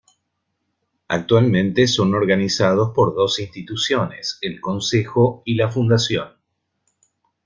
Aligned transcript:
Actualmente 1.09 1.85
son 1.85 2.15
organizados 2.15 2.89
por 2.91 3.13
dos 3.13 3.37
instituciones: 3.39 4.39
el 4.41 4.59
consejo, 4.59 5.43
y 5.45 5.53
la 5.53 5.69
fundación. 5.69 6.29